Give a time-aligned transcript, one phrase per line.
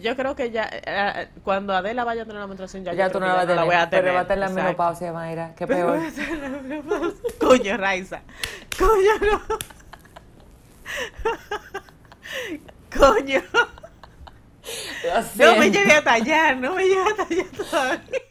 [0.00, 3.12] yo creo que ya, eh, cuando Adela vaya a tener la menstruación, ya, Ya yo
[3.12, 4.04] tú no la vas a ya tener, voy a tener.
[4.04, 5.54] pero va a tener la menopausia, Mayra.
[5.56, 5.98] Qué peor.
[5.98, 7.12] la.
[7.46, 8.22] Coño, Raiza.
[8.78, 9.40] Coño, no.
[12.98, 13.42] Coño.
[15.36, 18.22] No me llegué a tallar, no me llegué a tallar todavía.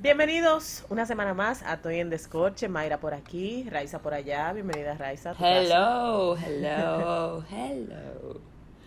[0.00, 4.94] Bienvenidos una semana más a Estoy en Descorche, Mayra por aquí, Raiza por allá, bienvenida
[4.94, 5.32] Raiza.
[5.32, 5.46] casa.
[5.50, 8.40] Hello, hello, hello.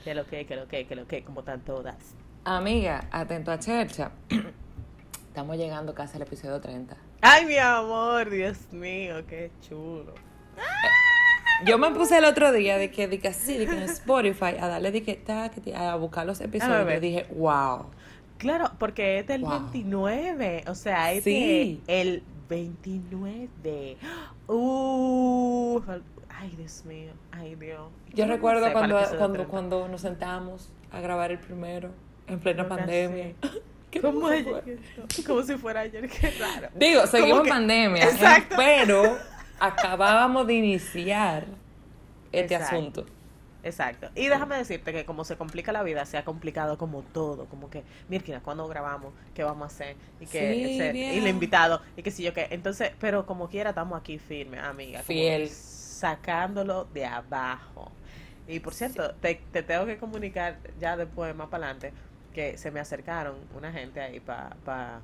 [0.03, 1.95] Que lo que, que lo que, que lo que, como están todas.
[2.45, 4.11] Amiga, atento a Chercha.
[5.27, 6.95] Estamos llegando casi al episodio 30.
[7.21, 10.13] Ay, mi amor, Dios mío, qué chulo.
[11.65, 14.55] Yo me puse el otro día de que, de que así, de que en Spotify,
[14.59, 16.91] a darle de que, ta, que te- a buscar los episodios.
[16.97, 17.85] Y dije, wow.
[18.43, 19.51] Claro, porque es del Wow.
[19.71, 21.81] 29, o sea, es Sí.
[21.87, 23.97] de el 29.
[24.47, 25.81] Uh,
[26.29, 27.89] ay, Dios mío, ay, Dios.
[28.13, 29.45] Yo no recuerdo sé cuando, cuando, 30.
[29.49, 31.89] cuando nos sentamos a grabar el primero,
[32.27, 33.33] en plena pandemia.
[33.91, 34.27] ¿Qué ¿Cómo?
[35.27, 36.69] Como si fuera ayer, qué raro.
[36.75, 38.03] Digo, seguimos que- en pandemia.
[38.05, 38.55] Exacto.
[38.57, 39.17] pero
[39.59, 41.45] acabábamos de iniciar
[42.31, 42.75] este Exacto.
[42.75, 43.05] asunto.
[43.63, 44.09] Exacto.
[44.13, 47.45] Y déjame decirte que como se complica la vida, se ha complicado como todo.
[47.45, 49.13] Como que, mira, ¿cuándo grabamos?
[49.33, 49.95] ¿Qué vamos a hacer?
[50.19, 52.47] Y que Sí, ese- y el invitado, y que si yo qué.
[52.51, 54.99] Entonces, pero como quiera, estamos aquí firmes, amiga.
[54.99, 55.49] como Fiel.
[55.49, 57.91] Sacándolo de abajo.
[58.47, 61.93] Y por cierto, te, te tengo que comunicar ya después, más para adelante,
[62.33, 65.01] que se me acercaron una gente ahí pa, pa-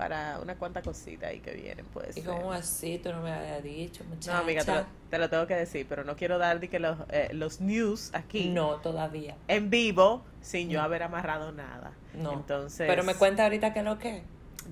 [0.00, 2.16] para una cuanta cosita ahí que vienen, pues.
[2.16, 4.32] Y como así, tú no me habías dicho, muchacha.
[4.32, 6.96] No, amiga, te lo, te lo tengo que decir, pero no quiero dar que los,
[7.10, 9.36] eh, los news aquí No, todavía.
[9.46, 11.92] en vivo sin yo haber amarrado nada.
[12.14, 12.32] No.
[12.32, 12.86] Entonces.
[12.88, 14.22] Pero me cuenta ahorita qué es lo que.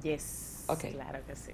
[0.02, 0.64] Yes.
[0.66, 0.86] Ok.
[0.92, 1.52] Claro que sí.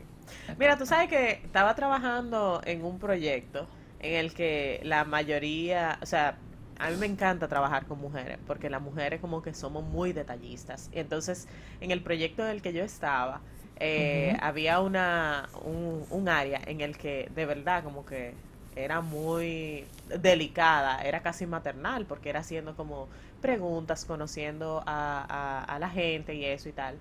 [0.56, 3.66] Mira, tú sabes que estaba trabajando en un proyecto
[3.98, 6.38] en el que la mayoría, o sea,
[6.78, 10.90] a mí me encanta trabajar con mujeres, porque las mujeres como que somos muy detallistas.
[10.92, 11.48] Y entonces,
[11.80, 13.40] en el proyecto en el que yo estaba,
[13.76, 18.36] eh, había una, un, un área en el que de verdad como que
[18.76, 23.08] era muy delicada, era casi maternal, porque era haciendo como
[23.40, 26.98] preguntas, conociendo a, a, a la gente y eso y tal.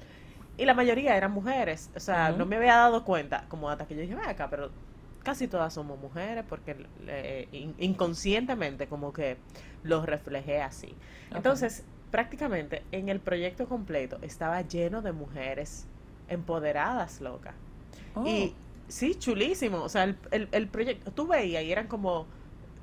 [0.57, 3.95] Y la mayoría eran mujeres, o sea, no me había dado cuenta, como hasta que
[3.95, 4.71] yo dije, "Ven acá, pero
[5.23, 9.37] casi todas somos mujeres, porque eh, in- inconscientemente como que
[9.81, 10.95] lo reflejé así.
[11.33, 15.87] Entonces, prácticamente en el proyecto completo estaba lleno de mujeres
[16.27, 17.53] empoderadas, loca.
[18.15, 18.53] Oh, Y
[18.87, 19.81] sí, chulísimo.
[19.83, 22.27] O sea, el, el, el proyecto, tú veías y eran como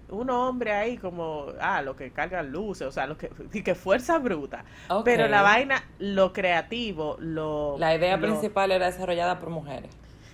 [0.08, 3.74] un hombre ahí como, ah, lo que cargan luces, o sea, lo que, y que
[3.76, 4.64] fuerza bruta.
[5.04, 7.76] Pero la vaina, lo creativo, lo...
[7.78, 9.90] La idea lo- principal era desarrollada por mujeres.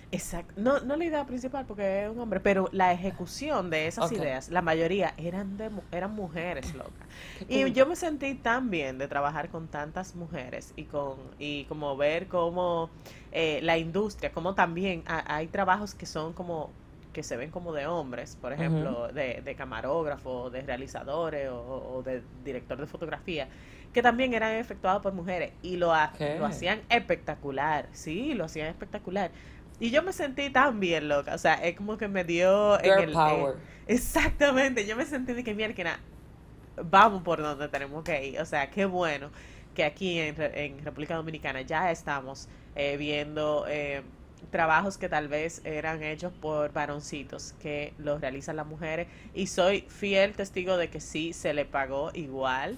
[0.09, 0.53] Exacto.
[0.55, 4.47] No, no la idea principal porque es un hombre, pero la ejecución de esas ideas,
[4.47, 7.05] la mayoría eran de eran mujeres, loca.
[7.33, 11.65] Qué Y yo me sentí tan bien de trabajar con tantas mujeres y con y
[11.65, 12.89] como ver cómo
[13.33, 16.73] eh, la industria, como también ha- hay trabajos que son como
[17.11, 22.03] que se ven como de hombres, por ejemplo, de, de camarógrafo, de realizadores o, o
[22.03, 23.49] de director de fotografía,
[23.93, 28.67] que también eran efectuados por mujeres y lo, ha- lo hacían espectacular, sí, lo hacían
[28.67, 29.31] espectacular.
[29.79, 32.85] Y yo me sentí tan bien loca, o sea, es como que me dio en
[32.85, 33.55] Girl el, power.
[33.55, 35.99] eh, exactamente, yo me sentí de que mierda,
[36.83, 38.39] vamos por donde tenemos que ir.
[38.39, 39.29] O sea, qué bueno
[39.75, 44.01] que aquí en, en República Dominicana ya estamos eh, viendo eh,
[44.51, 49.81] trabajos que tal vez eran hechos por varoncitos que los realizan las mujeres y soy
[49.81, 52.77] fiel testigo de que sí se le pagó igual,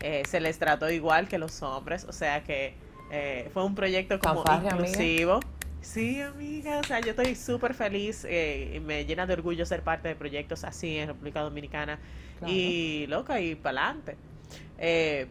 [0.00, 2.74] eh, se les trató igual que los hombres, o sea que
[3.10, 5.40] eh, fue un proyecto como Fanfarria, amiga.
[5.80, 9.82] Sí, amiga, o sea, yo estoy súper feliz eh, y me llena de orgullo ser
[9.84, 12.00] parte de proyectos así en República Dominicana
[12.34, 12.50] Claro.
[12.50, 14.18] y loca y para adelante.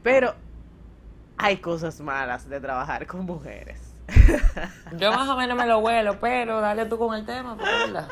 [0.03, 0.35] pero
[1.37, 3.95] hay cosas malas de trabajar con mujeres.
[4.89, 8.09] Yo más o menos me lo huelo, pero dale tú con el tema, ¿verdad?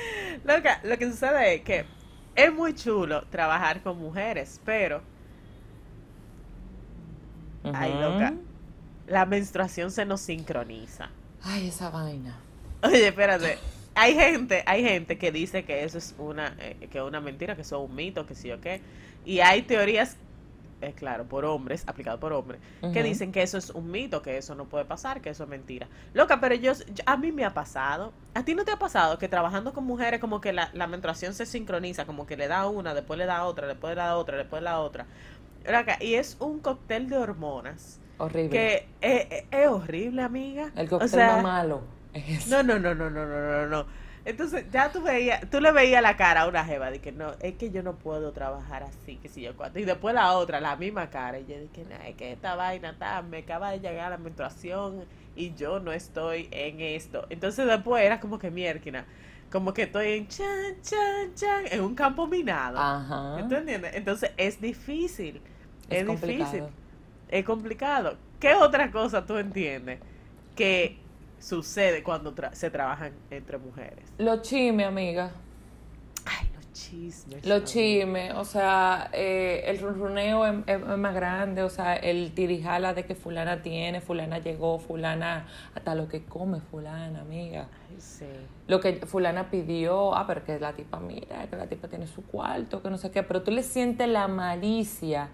[0.44, 1.86] Loca, lo que sucede es que
[2.34, 5.02] es muy chulo trabajar con mujeres, pero
[7.72, 7.98] Ay, Ujú.
[7.98, 8.34] loca.
[9.06, 11.10] La menstruación se nos sincroniza.
[11.42, 12.36] Ay, esa vaina.
[12.82, 13.58] Oye, espérate.
[13.94, 17.54] Hay gente, hay gente que dice que eso es una, eh, que es una mentira,
[17.56, 18.80] que eso es un mito, que sí o qué.
[19.24, 20.16] Y hay teorías,
[20.80, 22.60] eh, claro, por hombres, aplicado por hombres,
[22.90, 25.48] que dicen que eso es un mito, que eso no puede pasar, que eso es
[25.50, 25.88] mentira.
[26.14, 28.12] Loca, pero yo, yo- a mí me ha pasado.
[28.34, 31.34] ¿A ti no te ha pasado que trabajando con mujeres como que la, la menstruación
[31.34, 34.38] se sincroniza, como que le da una, después le da otra, después le da otra,
[34.38, 35.06] después le da otra?
[35.66, 38.50] Loca, y es un cóctel de hormonas Horrible.
[38.50, 40.72] que es, es- es horrible, amiga.
[40.76, 41.82] El O cóctel sea, más malo.
[42.12, 43.86] es no, no, no, no, no, no, no, no.
[44.24, 47.32] Entonces, ya tú veías, tú le veías la cara a una jeva de que no,
[47.40, 49.80] es que yo no puedo trabajar así, que si yo cuánto.
[49.80, 51.40] Y después la otra, la misma cara.
[51.40, 55.04] Y yo dije, no, es que esta vaina está, me acaba de llegar la menstruación
[55.34, 57.26] y yo no estoy en esto.
[57.30, 59.06] Entonces después era como que miérquina.
[59.50, 62.78] Como que estoy en chan, chan, chan, en un campo minado.
[62.78, 63.46] Ajá.
[63.48, 63.94] ¿Tú entiendes?
[63.94, 65.42] Entonces es difícil.
[65.90, 66.62] Es Es, difícil.
[67.32, 68.16] Es complicado.
[68.38, 70.00] ¿Qué otra cosa tú entiendes
[70.54, 70.98] que
[71.40, 74.04] sucede cuando tra- se trabajan entre mujeres?
[74.18, 75.30] Los chismes, amiga.
[76.26, 77.46] Ay, los chismes.
[77.46, 82.32] Los chismes, o sea, eh, el runruneo es, es- es más grande, o sea, el
[82.34, 87.66] tirijala de que fulana tiene, fulana llegó, fulana, hasta lo que come fulana, amiga.
[87.90, 88.26] Ay, sí.
[88.66, 92.22] Lo que fulana pidió, ah, pero que la tipa mira, que la tipa tiene su
[92.26, 95.30] cuarto, que no sé qué, pero tú le sientes la malicia.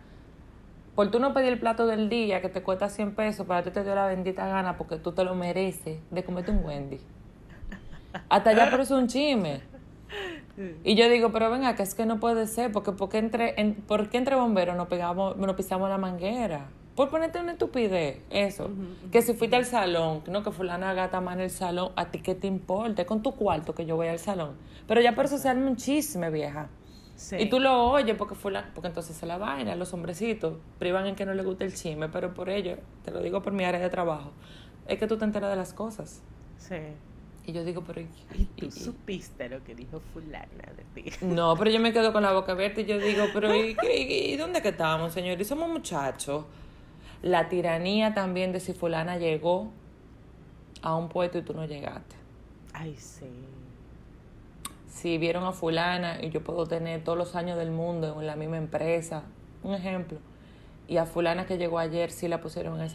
[0.98, 3.70] Por tú no pedir el plato del día que te cuesta 100 pesos, para ti
[3.70, 6.98] te dio la bendita gana porque tú te lo mereces de comerte un Wendy.
[8.28, 9.60] Hasta allá por eso es un chisme.
[10.82, 13.60] Y yo digo, pero venga, que es que no puede ser, porque ¿por qué entre,
[13.60, 16.66] en, ¿por qué entre bomberos nos, pegamos, nos pisamos la manguera?
[16.96, 18.68] Por ponerte una estupidez, eso.
[19.12, 22.18] Que si fuiste al salón, no que fulana gata más en el salón, ¿a ti
[22.18, 23.02] qué te importa?
[23.02, 24.56] Es con tu cuarto que yo voy al salón.
[24.88, 26.70] Pero ya por eso se arma un chisme, vieja.
[27.19, 27.35] Sí.
[27.37, 31.17] Y tú lo oyes porque fulana, porque entonces se la vaina, los hombrecitos privan en
[31.17, 33.81] que no le guste el chisme, pero por ello, te lo digo por mi área
[33.81, 34.31] de trabajo,
[34.87, 36.23] es que tú te enteras de las cosas.
[36.59, 36.76] Sí.
[37.44, 38.03] Y yo digo, pero...
[38.03, 41.11] ¿y- tú y- supiste lo que dijo fulana de ti.
[41.23, 44.32] No, pero yo me quedo con la boca abierta y yo digo, pero ¿y, y-
[44.32, 45.41] y dónde que estamos, señor?
[45.41, 46.44] Y somos muchachos.
[47.23, 49.73] La tiranía también de si fulana llegó
[50.82, 52.15] a un puesto y tú no llegaste.
[52.73, 53.26] Ay, sí.
[54.98, 58.34] Si vieron a fulana y yo puedo tener todos los años del mundo en la
[58.34, 59.22] misma empresa,
[59.62, 60.18] un ejemplo,
[60.88, 62.88] y a fulana que llegó ayer sí la pusieron en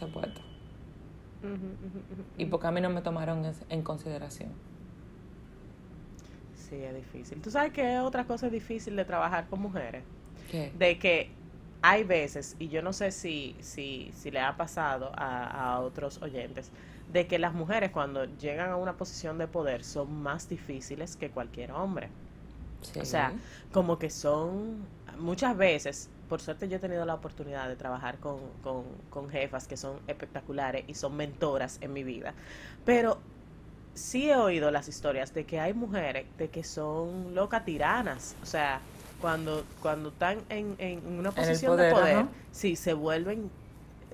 [1.42, 2.24] ujú, ujú.
[2.36, 4.50] Y porque a mí no me tomaron en, en consideración.
[6.68, 7.40] Sí, es difícil.
[7.40, 10.02] ¿Tú sabes qué otra cosa es difícil de trabajar con mujeres?
[10.50, 10.70] ¿Qué?
[10.78, 11.30] de que
[11.82, 16.22] hay veces, y yo no sé si, si, si le ha pasado a, a otros
[16.22, 16.70] oyentes,
[17.14, 21.30] de que las mujeres cuando llegan a una posición de poder son más difíciles que
[21.30, 22.08] cualquier hombre.
[22.82, 22.98] Sí.
[22.98, 23.32] O sea,
[23.72, 24.84] como que son
[25.18, 29.68] muchas veces, por suerte yo he tenido la oportunidad de trabajar con, con, con jefas
[29.68, 32.34] que son espectaculares y son mentoras en mi vida,
[32.84, 33.18] pero
[33.94, 38.46] sí he oído las historias de que hay mujeres de que son locas tiranas, o
[38.46, 38.80] sea,
[39.20, 43.50] cuando, cuando están en, en una posición poder, de poder, sí, se vuelven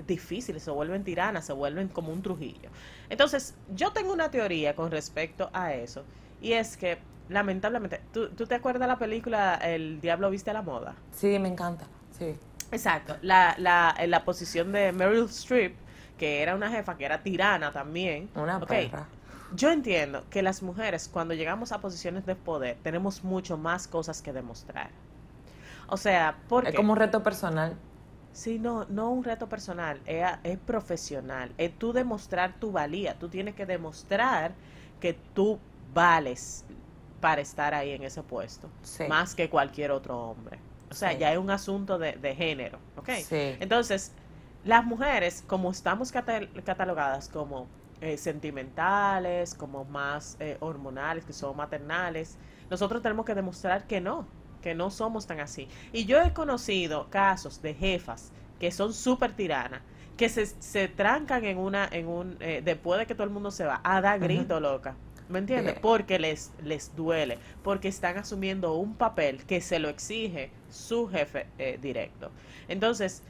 [0.07, 2.71] difíciles, se vuelven tiranas, se vuelven como un Trujillo.
[3.09, 6.05] Entonces, yo tengo una teoría con respecto a eso,
[6.41, 6.99] y es que,
[7.29, 10.95] lamentablemente, ¿tú, tú te acuerdas la película El Diablo Viste a la Moda?
[11.13, 11.87] sí, me encanta.
[12.11, 12.37] Sí.
[12.73, 15.75] Exacto, la, la, en la posición de Meryl Streep,
[16.17, 18.31] que era una jefa que era tirana también.
[18.35, 19.09] Una Ok, perra.
[19.53, 24.23] Yo entiendo que las mujeres cuando llegamos a posiciones de poder tenemos mucho más cosas
[24.23, 24.91] que demostrar.
[25.89, 27.77] O sea, porque Es como un reto personal.
[28.33, 33.29] Sí, no, no un reto personal, es, es profesional, es tú demostrar tu valía, tú
[33.29, 34.53] tienes que demostrar
[35.01, 35.59] que tú
[35.93, 36.65] vales
[37.21, 39.05] para estar ahí en ese puesto, Sí.
[39.09, 40.59] más que cualquier otro hombre.
[40.91, 41.19] O sea, Sí.
[41.19, 43.11] ya es un asunto de, de género, ¿ok?
[43.25, 43.57] Sí.
[43.61, 44.13] Entonces,
[44.65, 47.67] las mujeres, como estamos cata- catalogadas como
[48.01, 52.37] eh, sentimentales, como más eh, hormonales, que son maternales,
[52.71, 54.27] nosotros tenemos que demostrar que no,
[54.61, 55.69] que no somos tan así.
[55.93, 59.81] Y yo he conocido casos de jefas que son súper tiranas,
[60.17, 63.51] que se, se trancan en una, en un, eh, después de que todo el mundo
[63.51, 64.95] se va, a dar grito, loca.
[65.31, 65.79] ¿Me entiendes?
[65.81, 71.47] Porque les, les duele, porque están asumiendo un papel que se lo exige su jefe
[71.59, 72.33] eh, directo.
[72.69, 73.23] Entonces,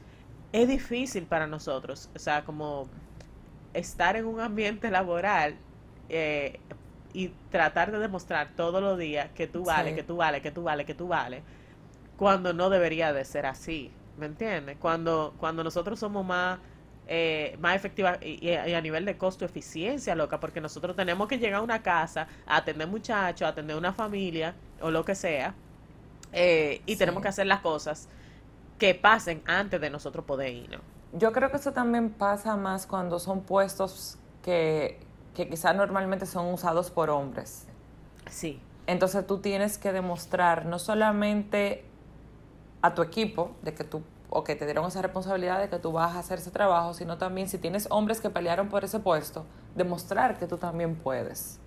[0.51, 2.89] es difícil para nosotros, o sea, como
[3.73, 5.55] estar en un ambiente laboral
[6.09, 6.59] eh,
[7.13, 9.95] y tratar de demostrar todos los días que tú vales, Sí.
[9.95, 11.43] que tú vales, que tú vales, que tú vales,
[12.17, 14.77] cuando no debería de ser así, ¿me entiendes?
[14.79, 16.59] Cuando, cuando nosotros somos más,
[17.07, 21.59] eh, más efectivas y, y a nivel de costo-eficiencia, loca, porque nosotros tenemos que llegar
[21.59, 25.55] a una casa, a atender muchachos, a atender una familia o lo que sea,
[26.31, 26.97] eh, y Sí.
[26.97, 28.09] tenemos que hacer las cosas
[28.77, 30.81] que pasen antes de nosotros poder irnos.
[31.11, 34.99] Yo creo que eso también pasa más cuando son puestos que,
[35.35, 37.65] que quizás normalmente son usados por hombres.
[38.29, 38.59] Sí.
[38.87, 41.85] Entonces tú tienes que demostrar no solamente
[42.81, 44.01] a tu equipo de que tú
[44.33, 47.17] o que te dieron esa responsabilidad de que tú vas a hacer ese trabajo, sino
[47.17, 49.45] también si tienes hombres que pelearon por ese puesto,
[49.75, 51.59] demostrar que tú también puedes.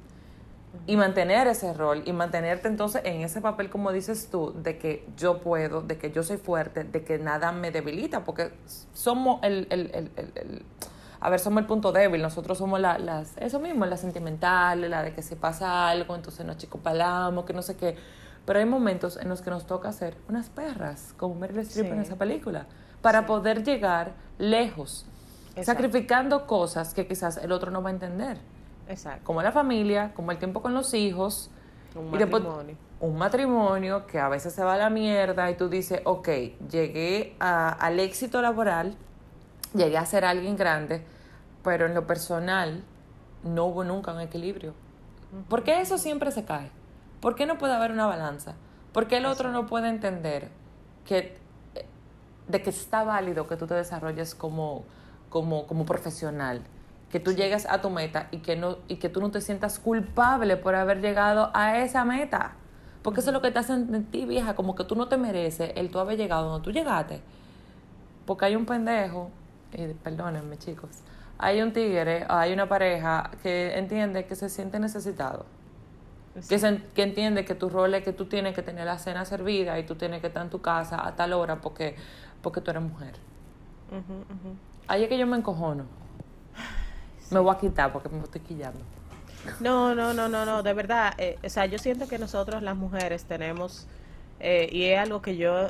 [0.87, 5.07] Y mantener ese rol y mantenerte entonces en ese papel, como dices tú, de que
[5.17, 8.51] yo puedo, de que yo soy fuerte, de que nada me debilita, porque
[8.93, 10.63] somos el, el, el, el- el-
[11.25, 15.03] a ver, somos el punto débil, nosotros somos la, las, eso mismo, la sentimental, la
[15.03, 17.97] de que si pasa algo, entonces nos chicopalamos, que no sé qué.
[18.45, 22.01] Pero hay momentos en los que nos toca hacer unas perras, como Meryl Streep en
[22.01, 22.07] Sí.
[22.09, 22.67] esa película,
[23.01, 25.07] para poder llegar lejos,
[25.57, 25.65] Exacto.
[25.73, 28.37] sacrificando cosas que quizás el otro no va a entender,
[28.87, 29.25] Exacto.
[29.25, 31.51] como la familia, como el tiempo con los hijos,
[31.95, 32.77] Un y después matrimonio.
[33.01, 36.29] un matrimonio que a veces se va a la mierda y tú dices, ok,
[36.71, 38.95] llegué a- al éxito laboral,
[39.73, 41.03] llegué a ser alguien grande,
[41.65, 42.85] pero en lo personal
[43.43, 44.75] no hubo nunca un equilibrio.
[45.49, 46.71] ¿Por qué eso siempre se cae?
[47.21, 48.55] ¿Por qué no puede haber una balanza?
[48.93, 50.51] ¿Por qué el otro no puede entender
[51.05, 51.37] que
[51.75, 51.87] eh,
[52.47, 54.85] de que está válido que tú te desarrolles como,
[55.31, 56.63] como, como profesional?
[57.11, 59.79] Que tú llegues a tu meta y que, no, y que tú no te sientas
[59.79, 62.53] culpable por haber llegado a esa meta.
[63.03, 65.73] Porque eso es lo que te hace sentir, vieja, como que tú no te mereces
[65.77, 67.21] el tú haber llegado donde tú llegaste.
[68.27, 69.31] Porque hay un pendejo,
[69.73, 70.91] y perdónenme chicos,
[71.39, 75.47] hay un tigre, hay una pareja que entiende que se siente necesitado.
[76.49, 79.25] Que, se- que entiende que tu rol es que tú tienes que tener la cena
[79.25, 81.95] servida y tú tienes que estar en tu casa a tal hora porque,
[82.43, 83.15] porque tú eres mujer.
[84.89, 85.85] Ahí es que yo me encojono.
[87.31, 88.81] Me voy a quitar porque me estoy quillando.
[89.61, 92.77] No, no, no, no, no, de verdad, eh, o sea, yo siento que nosotros las
[92.77, 93.87] mujeres tenemos,
[94.41, 95.69] eh, y es algo que yo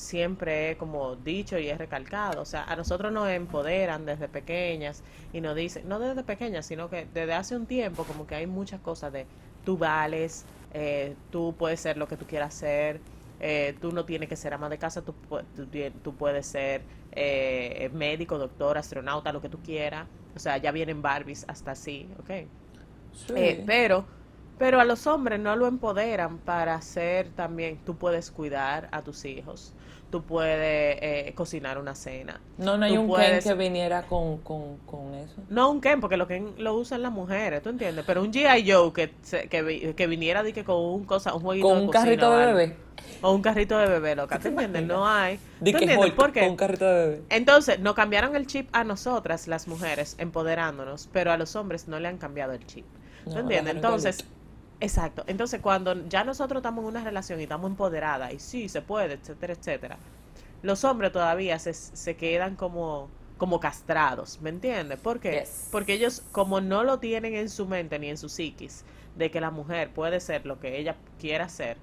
[0.00, 5.02] siempre he como dicho y he recalcado, o sea, a nosotros nos empoderan desde pequeñas
[5.32, 8.46] y nos dicen, no desde pequeñas, sino que desde hace un tiempo como que hay
[8.46, 9.26] muchas cosas de
[9.64, 13.00] tú vales, eh, tú puedes ser lo que tú quieras ser,
[13.40, 15.14] eh, tú no tienes que ser ama de casa, tú,
[16.02, 21.00] tú, puedes ser eh, médico, doctor, astronauta, lo que tú quieras, o sea, ya vienen
[21.00, 22.30] Barbies hasta así, ¿ok?
[23.12, 23.32] Sí.
[23.34, 24.04] Eh, pero,
[24.58, 29.24] pero a los hombres no lo empoderan para hacer también, tú puedes cuidar a tus
[29.24, 29.72] hijos,
[30.10, 32.40] tú puedes eh, cocinar una cena.
[32.58, 35.36] no, no hay tú un puedes- Ken que viniera con, con, con eso.
[35.48, 38.04] No un Ken, porque lo Ken lo usan las mujeres, ¿tú entiendes?
[38.06, 38.70] Pero un G.I.
[38.70, 39.12] Joe que,
[39.48, 42.30] que, que viniera de que con un, cosa, un jueguito Con de un cocina carrito
[42.36, 42.76] de bebé.
[43.22, 44.82] O un carrito de bebé, loca, ¿tú entiendes?
[44.84, 45.36] No hay.
[45.36, 46.40] ¿Tú que entiendes Hulk por qué?
[46.40, 47.22] con un carrito de bebé.
[47.30, 51.98] Entonces, nos cambiaron el chip a nosotras, las mujeres, empoderándonos, pero a los hombres no
[52.00, 52.84] le han cambiado el chip.
[53.24, 53.74] ¿Tú No, entiendes?
[53.74, 54.24] Entonces,
[54.80, 55.24] exacto.
[55.26, 59.14] Entonces, cuando ya nosotros estamos en una relación y estamos empoderadas, y sí, se puede,
[59.14, 59.98] etcétera, etcétera,
[60.62, 63.08] los hombres todavía se, se quedan como,
[63.38, 64.98] como castrados, ¿me entiendes?
[65.00, 65.40] ¿Por qué?
[65.40, 65.68] Yes.
[65.70, 68.84] Porque ellos, como no lo tienen en su mente ni en su psiquis,
[69.16, 71.76] de que la mujer puede ser lo que ella quiera ser,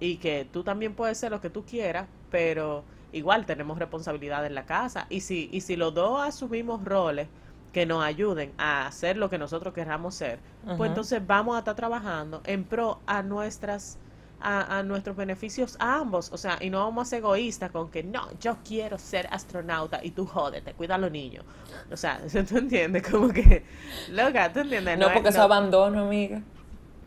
[0.00, 4.54] y que tú también puedes ser lo que tú quieras, pero igual tenemos responsabilidad en
[4.54, 5.06] la casa.
[5.08, 7.28] Y si, y si los dos asumimos roles
[7.74, 10.38] que nos ayuden a hacer lo que nosotros queramos ser,
[10.78, 13.98] pues entonces vamos a estar trabajando en pro a nuestras
[14.40, 17.90] a, a nuestros beneficios a ambos, o sea, y no vamos a ser egoístas con
[17.90, 21.44] que no, yo quiero ser astronauta y tú jódete, cuida a los niños.
[21.90, 23.02] O sea, ¿tú entiendes?
[23.10, 23.64] Como que,
[24.10, 24.98] loca, ¿tú entiendes?
[24.98, 26.42] No, es- porque eso abandono, amiga.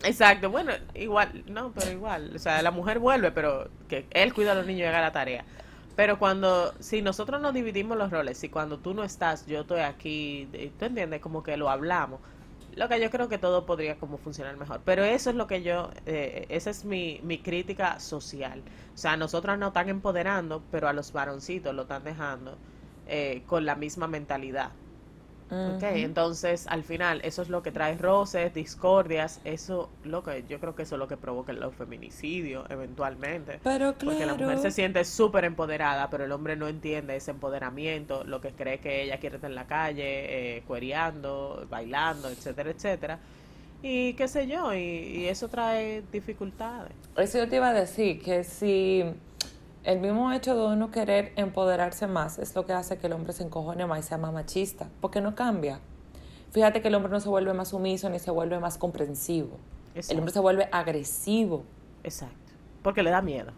[0.04, 4.52] Exacto, bueno, igual, no, pero igual, o sea, la mujer vuelve, pero que él cuida
[4.52, 5.44] a los niños y haga la tarea.
[5.98, 9.80] Pero cuando, si nosotros nos dividimos los roles, si cuando tú no estás, yo estoy
[9.80, 12.20] aquí, y tú entiendes, como que lo hablamos,
[12.76, 14.82] lo que yo creo que todo podría como funcionar mejor.
[14.86, 18.62] Pero eso es lo que yo, eh, esa es mi, mi crítica social.
[18.94, 22.60] O sea, nosotros nos están empoderando, pero a los varoncitos lo están dejando
[23.08, 24.70] eh, con la misma mentalidad.
[25.50, 25.86] Ok, Ujú.
[25.96, 30.76] entonces al final eso es lo que trae roces, discordias, eso lo que yo creo
[30.76, 33.60] que eso es lo que provoca los feminicidios eventualmente.
[33.64, 34.62] Pero Porque la mujer claro.
[34.62, 39.04] se siente súper empoderada, pero el hombre no entiende ese empoderamiento, lo que cree que
[39.04, 43.20] ella quiere estar en la calle, eh, cuereando, bailando, etcétera, etcétera.
[43.82, 46.92] Y qué sé yo, y, y eso trae dificultades.
[47.16, 49.04] Eso yo te iba a decir, que si
[49.88, 53.32] el mismo hecho de uno querer empoderarse más es lo que hace que el hombre
[53.32, 55.80] se encojone más y sea más machista, porque no cambia.
[56.52, 59.58] Fíjate que el hombre no se vuelve más sumiso ni se vuelve más comprensivo.
[59.96, 61.64] El hombre se vuelve agresivo.
[62.04, 62.52] Exacto.
[62.84, 63.54] Porque le da miedo.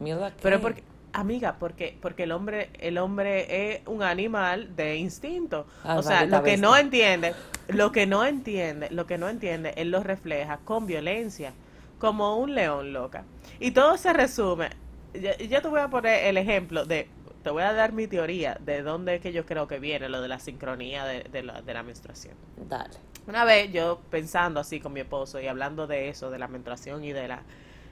[0.00, 0.38] ¿Miedo a qué?
[0.42, 5.66] Pero porque, amiga, porque, porque el hombre, el hombre es un animal de instinto.
[5.84, 6.68] Ah, o sea, lo que bestia.
[6.68, 7.34] no entiende,
[7.68, 11.52] lo que no entiende, lo que no entiende, él lo refleja con violencia,
[12.00, 13.22] como un león loca.
[13.60, 14.81] Y todo se resume.
[15.14, 17.08] Yo, yo te voy a poner el ejemplo de,
[17.42, 20.20] te voy a dar mi teoría de dónde es que yo creo que viene lo
[20.22, 22.36] de la sincronía de, de la, de la menstruación.
[22.56, 22.98] Dale.
[23.26, 27.04] Una vez yo pensando así con mi esposo y hablando de eso, de la menstruación
[27.04, 27.44] y de la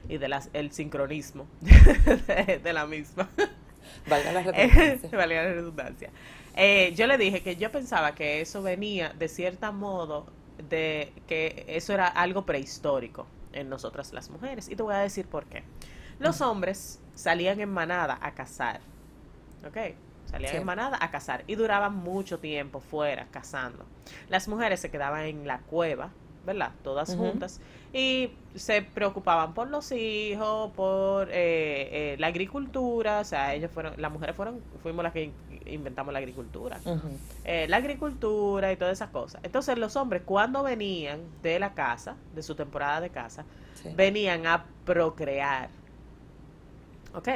[0.08, 3.28] y de las el sincronismo de, de la misma.
[4.06, 5.10] Valga la Eh, redundancia.
[5.12, 6.10] valga la redundancia.
[6.54, 10.26] Eh, yo le dije que yo pensaba que eso venía de cierta modo
[10.68, 14.68] de que eso era algo prehistórico en nosotras las mujeres.
[14.68, 15.64] Y te voy a decir por qué.
[16.20, 18.80] Los hombres salían en manada a cazar.
[19.66, 19.76] ¿Ok?
[20.26, 20.56] salían Sí.
[20.58, 23.84] en manada a cazar y duraban mucho tiempo fuera cazando.
[24.28, 26.10] Las mujeres se quedaban en la cueva,
[26.46, 26.70] ¿verdad?
[26.84, 27.60] Todas juntas
[27.92, 31.32] y se preocupaban por los hijos, por eh,
[32.12, 35.34] eh, la agricultura, o sea, ellos fueron, las mujeres fueron, fuimos las que in-
[35.66, 36.78] inventamos la agricultura
[37.44, 39.40] eh, la agricultura y todas esas cosas.
[39.42, 43.88] Entonces los hombres cuando venían de la casa, de su temporada de casa, Sí.
[43.96, 45.70] venían a procrear.
[47.14, 47.28] ¿Ok?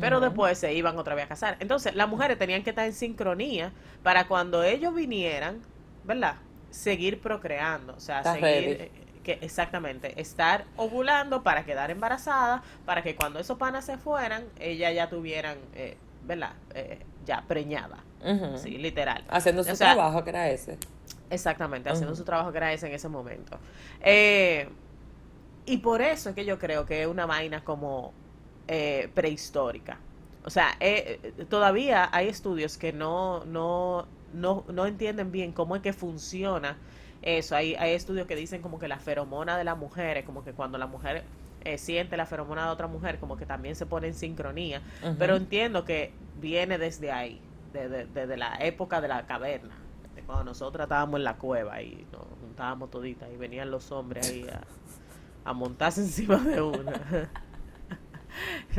[0.00, 1.56] Pero después se iban otra vez a casar.
[1.60, 3.70] Entonces las mujeres tenían que estar en sincronía
[4.02, 5.60] para cuando ellos vinieran,
[6.04, 6.36] ¿verdad?
[6.70, 7.94] Seguir procreando.
[7.94, 8.42] O sea, seguir...
[8.42, 8.70] ready.
[8.70, 8.90] eh,
[9.24, 14.94] Que, exactamente, estar ovulando para quedar embarazada, para que cuando esos panas se fueran, ellas
[14.94, 16.52] ya tuvieran, eh, ¿verdad?
[16.74, 18.04] Eh, ya preñada,
[18.56, 19.24] sí, literal.
[19.28, 20.78] Haciendo su sea, trabajo, que era ese.
[21.30, 23.58] Exactamente, haciendo su trabajo que era ese en ese momento.
[24.02, 24.68] Eh,
[25.64, 28.12] y por eso es que yo creo que es una vaina como
[28.68, 29.98] eh, prehistórica.
[30.44, 35.74] O sea, eh, eh, todavía hay estudios que no, no, no, no entienden bien cómo
[35.76, 36.76] es que funciona
[37.22, 37.56] eso.
[37.56, 40.52] Hay, hay estudios que dicen como que la feromona de la mujer, es como que
[40.52, 41.24] cuando la mujer
[41.64, 44.82] eh, siente la feromona de otra mujer, como que también se pone en sincronía.
[45.18, 47.40] Pero entiendo que viene desde ahí,
[47.72, 49.74] desde, desde la época de la caverna,
[50.14, 54.28] de cuando nosotros estábamos en la cueva y nos juntábamos toditas y venían los hombres
[54.28, 54.60] ahí a,
[55.48, 56.92] a montarse encima de una.
[56.92, 57.30] Yo creo que ese-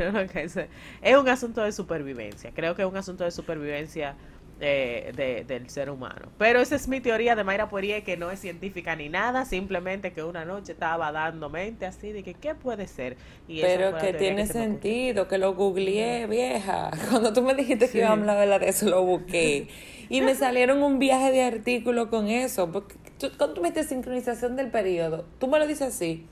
[1.02, 4.14] es un asunto de supervivencia, creo que es un asunto de supervivencia
[4.58, 6.28] eh, de- del ser humano.
[6.38, 10.14] Pero esa es mi teoría de Mayra Poirier, que no es científica ni nada, simplemente
[10.14, 13.18] que una noche estaba dando mente así de que qué puede ser.
[13.48, 14.62] Y Pero que tiene ocurrió.
[14.62, 16.90] sentido, que lo googleé, vieja.
[17.10, 17.92] Cuando tú me dijiste Sí.
[17.92, 19.68] que iba a hablar de eso, lo busqué.
[20.08, 22.70] Y me salieron un viaje de artículos con eso.
[22.70, 26.24] Porque tú- cuando tú metes sincronización del periodo, tú me lo dices así.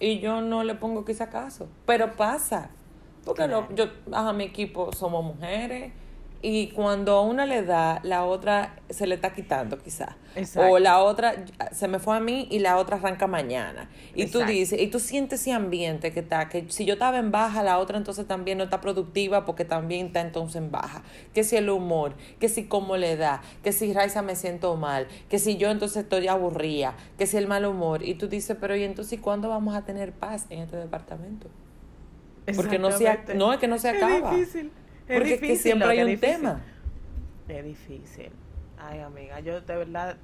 [0.00, 1.68] Y yo no le pongo quizá caso.
[1.86, 2.70] Pero pasa.
[3.24, 3.92] Porque lo- Claro.
[4.10, 5.92] yo, a mi equipo somos mujeres.
[6.46, 10.14] Y cuando a una le da, la otra se le está quitando quizás.
[10.56, 11.36] O la otra
[11.72, 13.88] se me fue a mí y la otra arranca mañana.
[14.14, 14.52] Y tú Exacto.
[14.52, 17.78] dices, y tú sientes ese ambiente que está, que si yo estaba en baja, la
[17.78, 21.02] otra entonces también no está productiva porque también está entonces en baja.
[21.32, 25.08] Que si el humor, que si cómo le da, que si Raiza me siento mal,
[25.30, 28.02] que si yo entonces estoy aburrida, que si el mal humor.
[28.02, 31.48] Y tú dices, pero ¿y entonces cuándo vamos a tener paz en este departamento?
[32.54, 34.30] Porque no se, no, es que no se acaba.
[34.34, 34.70] Es difícil.
[35.08, 36.20] Es Porque es que difícil, siempre hay un difícil.
[36.20, 36.64] tema.
[37.48, 38.30] Es difícil.
[38.76, 40.16] Ay, amiga, yo de verdad,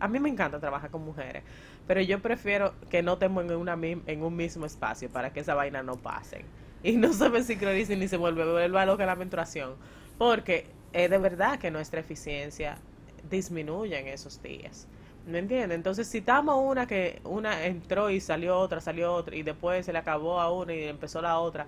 [0.00, 1.44] a mí me encanta trabajar con mujeres,
[1.86, 3.74] pero yo prefiero que no estemos en, una,
[4.06, 6.44] en un mismo espacio para que esa vaina no pase.
[6.82, 9.76] Y no se me sincronicen ni se vuelve, vuelva loca la menstruación.
[10.18, 12.78] Porque es de verdad que nuestra eficiencia
[13.30, 14.88] disminuye en esos días.
[15.26, 15.76] ¿Me entiendes?
[15.76, 19.92] Entonces, si estamos una que una entró y salió otra, salió otra, y después se
[19.92, 21.66] le acabó a una y empezó la otra,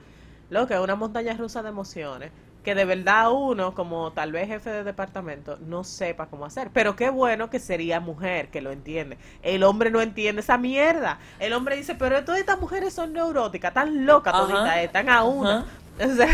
[0.50, 2.30] lo que es una montaña rusa de emociones,
[2.64, 6.70] que de verdad uno, como tal vez jefe de departamento, no sepa cómo hacer.
[6.72, 9.18] Pero qué bueno que sería mujer que lo entiende.
[9.42, 11.18] El hombre no entiende esa mierda.
[11.38, 15.66] El hombre dice, pero todas estas mujeres son neuróticas, tan locas toditas, están a una.
[15.94, 16.26] O sea,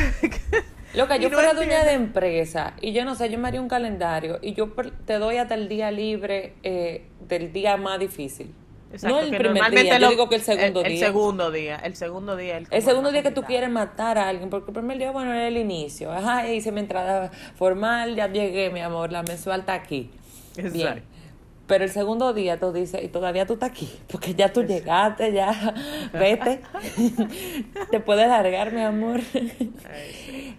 [0.94, 3.68] Loca, yo no fuera dueña de empresa y yo no sé, yo me haría un
[3.68, 4.72] calendario y yo
[5.06, 8.52] te doy hasta el día libre eh, del día más difícil.
[8.92, 11.06] Exacto, no el primer día, yo lo- digo que el segundo el, día.
[11.06, 12.56] segundo día, el segundo día.
[12.58, 15.32] El, El segundo día que tú quieres matar a alguien, porque el primer día, bueno,
[15.32, 16.10] era el inicio.
[16.12, 20.10] Ajá, hice mi entrada formal, ya llegué, mi amor, la mensual está aquí.
[20.56, 21.02] Bien.
[21.70, 25.32] Pero el segundo día tú dices, y todavía tú estás aquí, porque ya tú llegaste,
[25.32, 25.72] ya,
[26.12, 26.62] vete.
[27.92, 29.20] Te puedes largar, mi amor.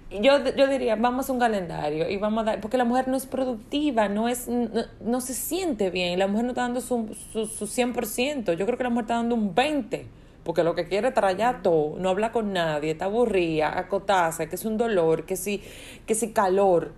[0.09, 3.17] Yo, yo diría, vamos a un calendario y vamos a dar, porque la mujer no
[3.17, 4.69] es productiva, no es no,
[5.01, 8.77] no se siente bien, la mujer no está dando su, su, su 100%, yo creo
[8.77, 10.05] que la mujer está dando un 20%,
[10.45, 14.55] porque lo que quiere es trallar todo, no habla con nadie, está aburrida, acotarse, que
[14.55, 15.61] es un dolor, que si,
[16.05, 16.93] que si calor.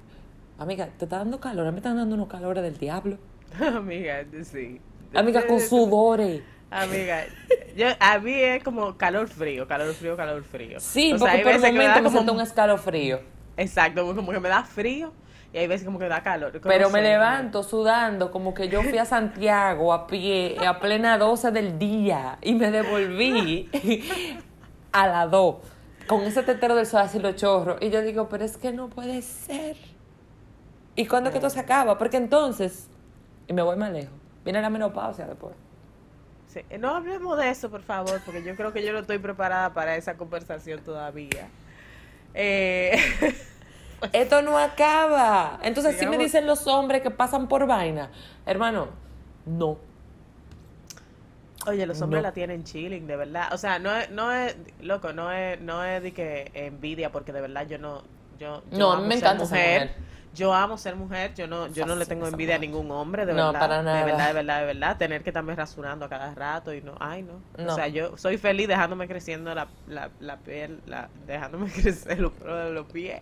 [0.59, 3.17] Amiga, te está dando calor, a mí me están dando unos calores del diablo.
[3.77, 4.81] Amiga, sí.
[5.13, 6.41] Amiga, con sudores.
[6.71, 7.25] Amiga,
[7.77, 10.79] yo, a mí es como calor frío, calor frío, calor frío.
[10.79, 13.19] Sí, O sea, porque hay por veces que me da momentos me como- un escalofrío.
[13.57, 15.13] Exacto, como que me da frío
[15.53, 16.59] y hay veces como que da calor.
[16.63, 21.51] Pero me levanto sudando como que yo fui a Santiago a pie a plena 12
[21.51, 23.69] del día y me devolví
[24.91, 25.55] a las 2
[26.07, 27.77] con ese tetero del sol así los chorros.
[27.81, 29.77] Y yo digo, pero es que no puede ser.
[30.95, 31.99] ¿Y cuándo es que esto se acaba?
[31.99, 32.87] Porque entonces,
[33.47, 35.55] y me voy más lejos, viene la menopausia después.
[36.47, 39.73] Sí, No hablemos de eso, por favor, porque yo creo que yo no estoy preparada
[39.73, 41.49] para esa conversación todavía.
[42.33, 42.95] Eh,
[44.13, 45.59] Esto no acaba.
[45.63, 48.11] Entonces, si me dicen los hombres que pasan por vaina,
[48.45, 48.89] hermano,
[49.45, 49.77] no.
[51.67, 52.27] oye, los hombres No.
[52.27, 53.53] la tienen chilling, de verdad.
[53.53, 57.31] O sea, no es, no es, loco, no es, no es de que envidia, porque
[57.31, 58.03] de verdad yo no,
[58.39, 59.95] Yo, yo No, a amo mí me ser encanta ser mujer.
[60.33, 63.33] Yo amo ser mujer, yo no, yo no le tengo envidia a ningún hombre, de
[63.33, 63.59] No, verdad.
[63.59, 63.99] para nada.
[63.99, 64.97] De verdad, de verdad, de verdad.
[64.97, 67.41] Tener que estarme rasurando a cada rato y no, ay no.
[67.63, 67.71] No.
[67.71, 72.31] O sea, yo soy feliz dejándome creciendo la, la, la piel, la, dejándome crecer los
[72.33, 73.21] pelos de los pies,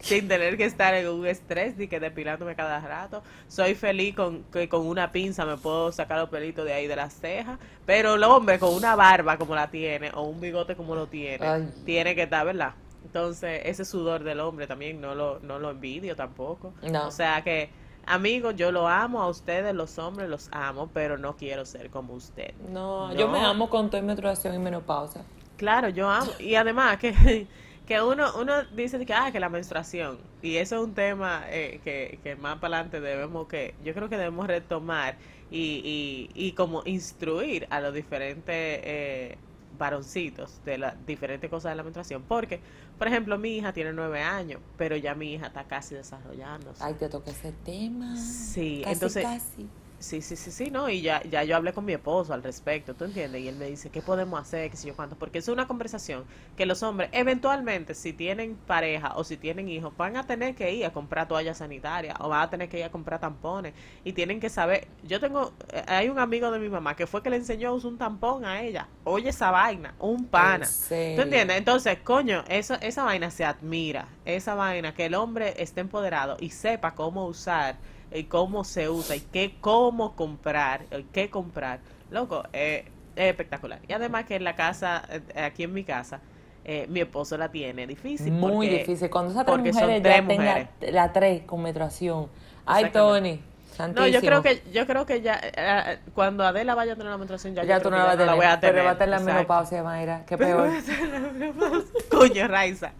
[0.00, 3.22] sin tener que estar en un estrés ni que depilándome cada rato.
[3.48, 6.94] Soy feliz con que con una pinza me puedo sacar los pelitos de ahí de
[6.96, 10.94] las cejas, pero el hombre con una barba como la tiene o un bigote como
[10.94, 11.68] lo tiene, Ay.
[11.84, 12.74] tiene que estar, ¿verdad?
[13.04, 16.72] Entonces, ese sudor del hombre también no lo, no lo envidio tampoco.
[16.82, 17.08] No.
[17.08, 17.70] O sea que,
[18.06, 22.14] amigos, yo lo amo a ustedes, los hombres los amo, pero no quiero ser como
[22.14, 22.54] usted.
[22.68, 25.22] No, yo me amo con toda menstruación y menopausia.
[25.56, 26.32] Claro, yo amo.
[26.38, 27.46] Y además que,
[27.86, 30.18] que uno, uno dice que, ah, que la menstruación.
[30.40, 34.08] Y eso es un tema eh, que, que más para adelante debemos que, yo creo
[34.08, 35.18] que debemos retomar
[35.50, 39.38] y, y, y como instruir a los diferentes eh,
[39.78, 42.22] varoncitos de las diferentes cosas de la menstruación.
[42.22, 42.60] Porque,
[42.98, 46.82] por ejemplo, mi hija tiene nueve años, pero ya mi hija está casi desarrollándose.
[46.82, 48.16] Ay, te toqué ese tema.
[48.16, 49.68] Sí, Casi, entonces- Casi.
[50.02, 52.94] Sí, sí, sí, sí, no, y ya, ya yo hablé con mi esposo al respecto,
[52.94, 53.40] ¿tú entiendes?
[53.40, 54.68] Y él me dice, ¿qué podemos hacer?
[54.68, 55.14] ¿Qué sé yo cuánto?
[55.14, 56.24] Porque es una conversación
[56.56, 60.72] que los hombres, eventualmente, si tienen pareja o si tienen hijos, van a tener que
[60.72, 64.12] ir a comprar toallas sanitarias o van a tener que ir a comprar tampones y
[64.12, 64.88] tienen que saber.
[65.04, 67.72] Yo tengo, eh, hay un amigo de mi mamá que fue que le enseñó a
[67.72, 68.88] usar un tampón a ella.
[69.04, 70.66] Oye, esa vaina, un pana.
[70.66, 71.56] ¿Tú entiendes?
[71.58, 74.08] Entonces, coño, eso, esa vaina se admira.
[74.24, 77.76] Esa vaina, que el hombre esté empoderado y sepa cómo usar
[78.14, 81.80] y cómo se usa y qué, cómo comprar, y qué comprar.
[82.10, 82.84] Loco, eh,
[83.16, 83.80] es espectacular.
[83.88, 86.20] Y además que en la casa, eh, aquí en mi casa,
[86.64, 88.32] eh, mi esposo la tiene difícil.
[88.32, 89.10] Muy porque- difícil.
[89.10, 90.68] Cuando esas tres porque mujeres tres ya mujeres.
[90.92, 92.28] la tres con menstruación.
[92.66, 92.90] Ay.
[92.92, 93.40] Tony.
[93.72, 94.06] No, Santísimo.
[94.12, 97.54] yo creo que yo creo que ya eh, cuando Adela vaya a tener la menstruación
[97.54, 98.34] ya, Ya yo tú no la vas a tener.
[98.36, 98.74] voy a tener.
[98.74, 99.34] Pero va a tener la Exacto.
[99.34, 100.24] menopausia, Mayra.
[100.26, 100.68] Qué peor.
[100.68, 101.82] la.
[102.10, 102.92] Coño, Raiza.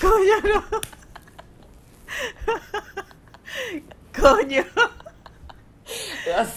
[0.00, 0.80] Coño, no.
[4.24, 4.64] Coño.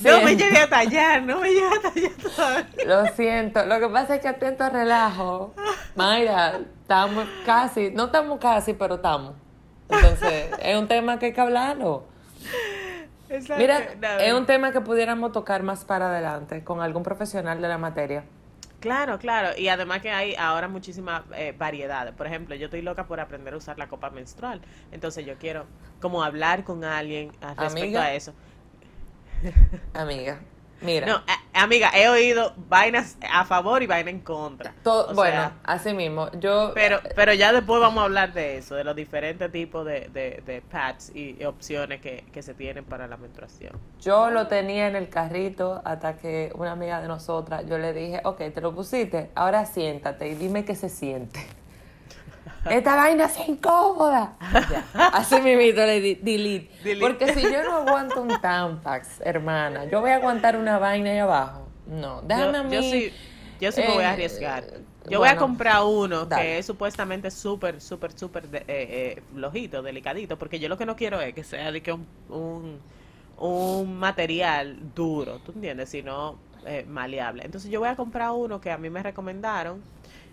[0.01, 2.86] Lo No me llegué a tallar, no me llegué a tallar todavía.
[2.86, 3.65] Lo siento.
[3.65, 5.53] Lo que pasa es que atento a relajo.
[5.95, 7.91] Mayra, estamos casi.
[7.91, 9.34] No estamos casi, pero estamos.
[9.89, 12.06] Entonces, es un tema que hay que hablarlo.
[13.30, 13.56] Exacto.
[13.58, 17.67] Mira, No, es un tema que pudiéramos tocar más para adelante con algún profesional de
[17.67, 18.23] la materia.
[18.80, 19.58] Claro, claro.
[19.58, 22.13] Y además que hay ahora muchísimas eh, variedades.
[22.13, 24.62] Por ejemplo, yo estoy loca por aprender a usar la copa menstrual.
[24.92, 25.68] Entonces yo quiero
[26.00, 28.02] como hablar con alguien al respecto Amiga.
[28.02, 28.34] a eso.
[29.94, 30.40] Amiga,
[30.82, 31.08] mira.
[31.08, 34.74] No, a- amiga, he oído vainas a favor y vainas en contra.
[34.84, 36.30] To- bueno, sea, así mismo.
[36.40, 36.72] Yo.
[36.74, 40.44] Pero, pero ya después vamos a hablar de eso, de los diferentes tipos de, de,
[40.46, 43.74] de pads y, y opciones que, que se tienen para la menstruación.
[44.02, 48.22] Yo lo tenía en el carrito hasta que una amiga de nosotras, yo le dije,
[48.24, 51.40] ok, te lo pusiste, ahora siéntate y dime qué se siente.
[52.69, 54.38] Esta vaina es incómoda.
[54.69, 54.86] Ya.
[55.13, 56.71] Así mismo le di delete.
[56.84, 56.99] Delete.
[56.99, 61.17] Porque si yo no aguanto un Tampax, hermana, yo voy a aguantar una vaina ahí
[61.19, 61.67] abajo.
[61.88, 62.75] No, déjame yo, a mí.
[62.75, 63.13] yo sí,
[63.62, 64.63] yo sí me voy a eh, arriesgar.
[65.10, 66.43] Yo voy a comprar uno dale.
[66.43, 70.86] que es supuestamente súper, súper, súper de- eh, eh, flojito, delicadito, porque yo lo que
[70.86, 72.80] no quiero es que sea de que un, un,
[73.38, 75.88] un material duro, ¿tú entiendes?
[75.89, 77.43] Sino eh, maleable.
[77.45, 79.82] Entonces yo voy a comprar uno que a mí me recomendaron,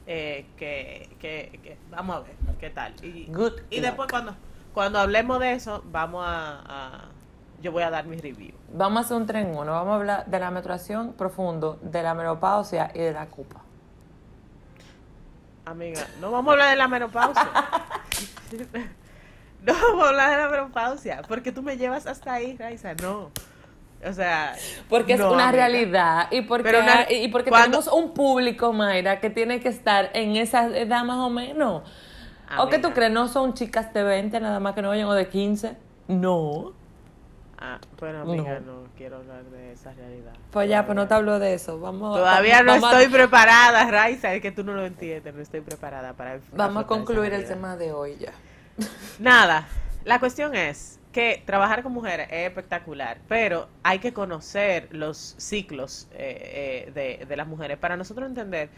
[0.07, 2.95] eh, que, que, que- vamos a ver qué tal.
[3.05, 3.85] Y, Good y luck.
[3.85, 4.35] después cuando,
[4.73, 7.05] cuando hablemos de eso, vamos a, a-
[7.63, 8.55] yo voy a dar mi review.
[8.73, 9.73] Vamos a hacer un tren uno.
[9.73, 13.61] Vamos a hablar de la menstruación profundo, de la menopausia y de la cupa.
[15.67, 17.51] Amiga, no vamos a hablar de la menopausia.
[19.63, 21.23] no vamos a hablar de la menopausia.
[21.27, 22.95] Porque tú me llevas hasta ahí, Raiza.
[22.95, 23.31] No.
[24.09, 24.55] O sea.
[24.89, 25.67] Porque es no, una amiga.
[25.69, 29.69] realidad y porque, Pero una- y porque cuando- tenemos un público, Mayra, que tiene que
[29.69, 31.83] estar en esa edad más o menos.
[32.59, 33.11] ¿O qué tú crees?
[33.11, 35.77] ¿No son chicas de 20 nada más que no vayan o de 15?
[36.09, 36.73] No.
[37.59, 38.85] Ah, bueno, amiga, no.
[38.97, 40.35] quiero hablar de esa realidad.
[40.51, 41.81] Pues ya, pues no te hablo de eso.
[41.81, 44.35] Vamos, Todavía no vamos a- estoy preparada, Raiza.
[44.35, 45.35] Es que tú no lo entiendes.
[45.35, 46.39] No estoy preparada para.
[46.53, 48.33] Vamos a concluir el tema de hoy ya.
[49.19, 49.67] Nada,
[50.05, 56.09] la cuestión es que trabajar con mujeres es espectacular, pero hay que conocer los ciclos
[56.13, 58.69] eh, eh, de, de las mujeres para nosotros entender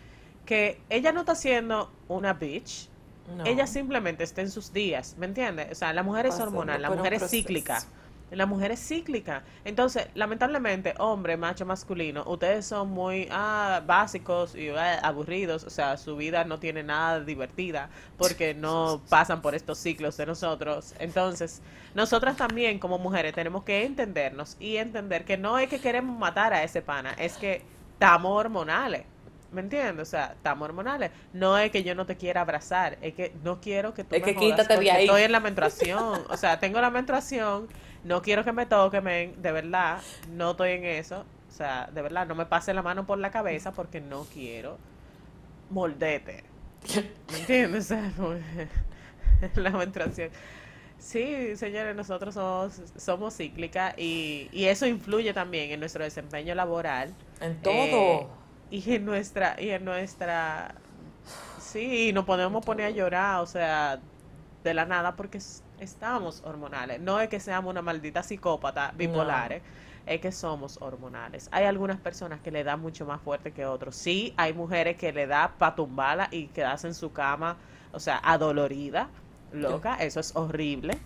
[0.45, 2.91] que ella no está siendo una bitch,
[3.27, 3.45] No.
[3.45, 5.73] ella simplemente está en sus días, ¿me entiendes?
[5.73, 7.89] O sea, la mujer es Pasando hormonal, la mujer es proceso.
[8.31, 9.45] La mujer es cíclica.
[9.65, 15.63] Entonces, lamentablemente, hombre, macho, masculino, ustedes son muy ah, básicos y ah, aburridos.
[15.65, 20.27] O sea, su vida no tiene nada divertida porque no pasan por estos ciclos de
[20.27, 20.95] nosotros.
[20.99, 21.63] Entonces,
[21.95, 26.53] nosotras también como mujeres tenemos que entendernos y entender que no es que queremos matar
[26.53, 27.63] a ese pana, es que
[27.93, 29.05] estamos hormonales.
[29.53, 30.09] ¿Me entiendes?
[30.09, 31.11] O sea, estamos hormonales.
[31.33, 34.21] No es que yo no te quiera abrazar, es que no quiero que tú Es
[34.21, 35.05] me que jodas quítate de ahí.
[35.05, 36.25] Estoy en la menstruación.
[36.29, 37.69] O sea, tengo la menstruación,
[38.07, 41.25] no quiero que me toque, men, de verdad, no estoy en eso.
[41.49, 44.79] O sea, de verdad, no me pase la mano por la cabeza porque no quiero
[45.71, 46.45] moldete.
[47.33, 47.87] ¿Me entiendes?
[47.87, 48.13] O sea,
[49.57, 50.31] la menstruación.
[50.99, 57.13] Sí, señores, nosotros somos, somos cíclicas y, y eso influye también en nuestro desempeño laboral.
[57.41, 57.75] En todo.
[57.75, 58.27] Eh,
[58.71, 60.75] y en nuestra, y en nuestra,
[61.61, 64.01] sí, nos podemos poner a llorar, o sea,
[64.65, 67.01] de la nada porque es- estamos hormonales.
[67.01, 69.63] No es que seamos una maldita psicópata bipolares,
[70.07, 71.49] es que somos hormonales.
[71.53, 73.97] Hay algunas personas que le da mucho más fuerte que otros.
[73.97, 77.57] Sí, hay mujeres que le da pa' tumbarla y quedarse en su cama,
[77.93, 79.09] o sea, adolorida,
[79.53, 80.99] loca, eso es horrible.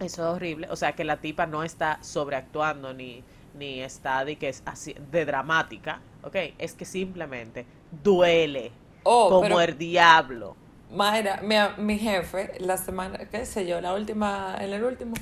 [0.00, 0.68] Eso es horrible.
[0.70, 3.24] O sea, que la tipa no está sobreactuando ni,
[3.54, 6.36] ni está de que es así de dramática, ¿ok?
[6.58, 7.66] Es que simplemente
[8.02, 8.72] duele
[9.04, 10.56] Oh, como pero el diablo.
[10.92, 15.14] Mayra, mi, mi jefe, la semana, qué sé yo, la última, en el último,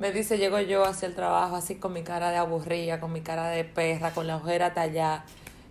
[0.00, 3.20] me dice, llego yo hacia el trabajo así con mi cara de aburrida, con mi
[3.20, 5.24] cara de perra, con la ojera tallada.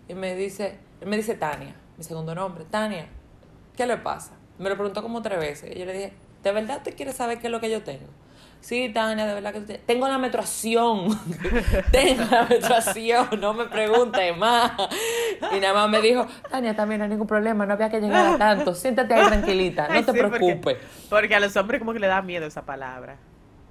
[0.08, 3.08] Y me dice, me dice Tania, mi segundo nombre, Tania,
[3.76, 4.32] ¿qué le pasa?
[4.58, 5.76] Me lo preguntó como tres veces.
[5.76, 8.08] Y yo le dije, ¿de verdad te quieres saber qué es lo que yo tengo?
[8.62, 11.08] Sí, Tania, de verdad que tienes- tengo la menstruación.
[11.92, 14.72] tengo la menstruación, no me preguntes más.
[15.52, 18.36] Y nada más me dijo, Tania, también no hay ningún problema, no había que llegar
[18.36, 18.76] a tanto.
[18.76, 20.78] Siéntate ahí tranquilita, no Ay, te sí, preocupes.
[21.10, 23.18] Porque a los hombres como que le da miedo esa palabra.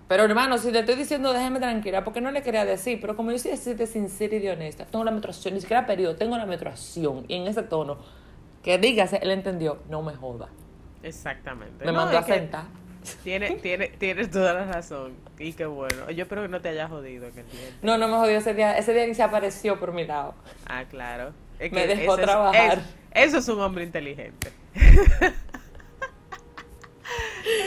[0.09, 3.31] Pero hermano, si te estoy diciendo déjeme tranquila, porque no le quería decir, pero como
[3.31, 6.37] yo soy así de sincera y de honesta, tengo la menstruación, ni siquiera periodo, tengo
[6.37, 7.97] la menstruación, y en ese tono,
[8.65, 10.49] que dígase, él entendió, no me joda.
[11.05, 11.85] Exactamente.
[11.85, 12.65] Me No, mandó a que sentar.
[13.25, 15.15] Tiene, tiene, tienes toda la razón.
[15.39, 16.11] Y qué bueno.
[16.11, 17.29] Yo espero que no te haya jodido.
[17.83, 20.35] No, no me jodió ese día, ese día ni se apareció por mi lado.
[20.67, 21.33] Ah, claro.
[21.59, 22.79] Es Me dejó trabajar.
[22.79, 22.85] es-
[23.29, 24.53] eso es un hombre inteligente.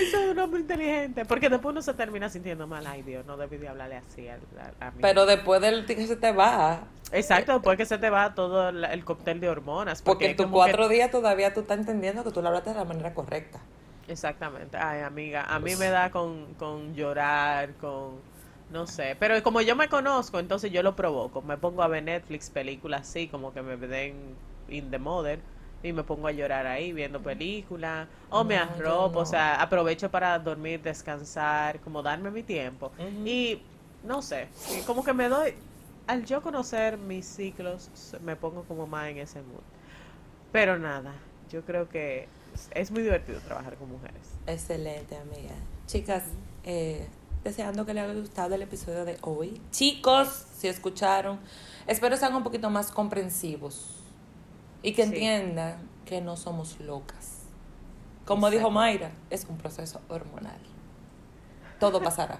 [0.02, 1.26] eso es un hombre inteligente.
[1.26, 2.86] Porque después uno se termina sintiendo mal.
[2.88, 4.36] Ay, Dios, no debí de hablarle así a,
[4.80, 4.98] a- a mí.
[5.02, 8.84] Pero después del que se te va, Exacto, después que se te va todo el,
[8.86, 10.02] el cóctel de hormonas.
[10.02, 12.76] porque en tus que- cuatro días todavía tú estás entendiendo que tú lo hablaste de
[12.78, 13.60] la manera correcta.
[14.08, 14.78] Exactamente.
[14.78, 18.22] Ay, amiga, a mí me da con, con llorar, con...
[18.70, 21.42] No sé, pero como yo me conozco, entonces yo lo provoco.
[21.42, 24.36] Me pongo a ver Netflix, películas así, como que me den
[24.68, 25.39] in the mother,
[25.84, 29.22] y me pongo a llorar ahí viendo películas, o me No, arropo, no.
[29.22, 32.92] o sea, aprovecho para dormir, descansar, como darme mi tiempo.
[33.24, 33.62] Y
[34.02, 34.50] no sé,
[34.86, 35.54] como que me doy,
[36.08, 39.63] al yo conocer mis ciclos, me pongo como más en ese mood.
[40.52, 41.13] Pero nada,
[41.50, 44.22] yo creo que es- es muy divertido trabajar con mujeres.
[44.48, 45.56] Excelente, amiga.
[45.88, 46.24] Chicas,
[46.63, 47.08] eh,
[47.44, 49.62] deseando que les haya gustado el episodio de hoy.
[49.72, 51.39] Chicos, si escucharon,
[51.88, 53.98] espero sean un poquito más comprensivos
[54.82, 55.10] y que Sí.
[55.10, 57.39] entiendan que no somos locas.
[58.26, 58.58] Como Exacto.
[58.58, 60.60] dijo Mayra, es un proceso hormonal.
[61.80, 62.39] Todo pasará.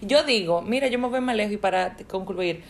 [0.00, 2.64] Yo digo, mira, yo me voy más lejos y para concluir,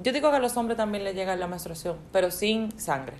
[0.00, 3.16] yo digo que a los hombres también les llega la menstruación, pero sin sangre.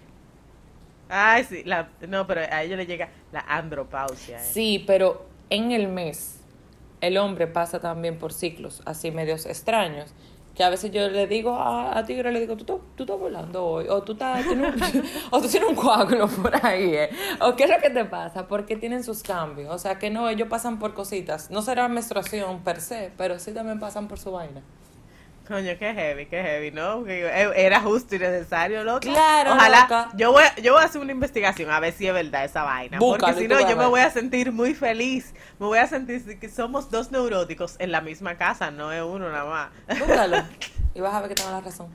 [1.09, 4.39] Ay, sí, la, no, pero a ellos le llega la andropausia.
[4.39, 4.45] eh.
[4.45, 6.41] Sí, pero en el mes
[7.01, 10.13] el hombre pasa también por ciclos así medios extraños.
[10.55, 13.65] Que a veces yo le digo a, a Tigre, le digo, tú, tú estás volando
[13.67, 17.11] hoy, o tú, estás, tienes un, o tú tienes un coágulo por ahí, ¿eh?
[17.41, 19.75] o qué es lo que te pasa, porque tienen sus cambios.
[19.75, 21.51] O sea, que no, ellos pasan por cositas.
[21.51, 24.63] No será menstruación per se, pero sí también pasan por su vaina.
[25.47, 27.07] Coño, qué heavy, qué heavy, ¿no?
[27.07, 29.01] Eh, era justo y necesario, loco.
[29.01, 30.09] Claro, Ojalá, loca.
[30.15, 32.63] yo voy, a- yo voy a hacer una investigación a ver si es verdad esa
[32.63, 32.99] vaina.
[32.99, 35.35] Búscalo porque si no, yo me voy a sentir muy feliz.
[35.59, 39.31] Me voy a sentir que somos dos neuróticos en la misma casa, no es uno
[39.31, 39.99] nada más.
[39.99, 40.39] Búscalo
[40.95, 41.95] y vas a ver que tengo la razón.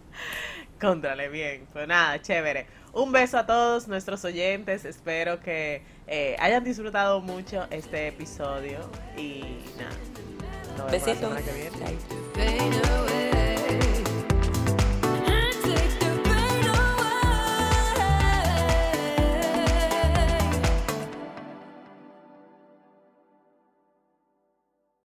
[0.80, 1.68] Contrale bien.
[1.74, 2.68] Pues nada, chévere.
[2.94, 4.86] Un beso a todos nuestros oyentes.
[4.86, 8.80] Espero que eh, hayan disfrutado mucho este episodio.
[9.18, 10.92] Y nada.
[10.92, 11.34] Besitos.